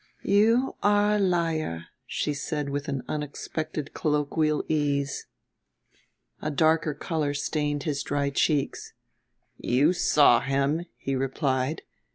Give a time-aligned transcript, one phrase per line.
[0.23, 5.27] "You are a liar," she said with an unexpected colloquial ease.
[6.41, 8.93] A darker color stained his dry cheeks.
[9.57, 11.83] "You saw him," he replied.